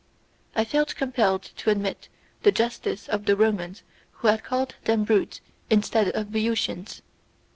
[0.55, 2.09] I felt compelled to admit
[2.41, 7.03] the justice of the Romans who had called them Brutes instead of Byutians.